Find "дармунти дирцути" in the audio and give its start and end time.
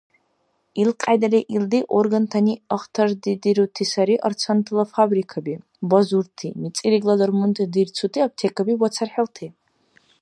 7.21-8.19